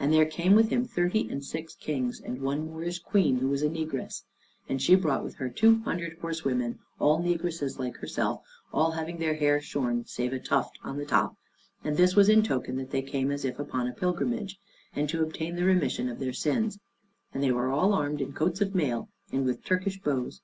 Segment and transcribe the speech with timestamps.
[0.00, 3.62] And there came with him thirty and six kings, and one Moorish queen, who was
[3.62, 4.22] a negress,
[4.66, 8.40] and she brought with her two hundred horsewomen, all negresses like herself,
[8.72, 11.36] all having their hair shorn save a tuft on the top,
[11.84, 14.58] and this was in token that they came as if upon a pilgrimage,
[14.96, 16.78] and to obtain the remission of their sins;
[17.34, 20.40] and they were all armed in coats of mail and with Turkish bows.